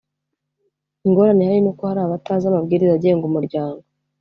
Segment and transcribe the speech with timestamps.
[1.07, 3.81] Ingorane ihari n’uko hari abatazi amabwiriza agenga umuryango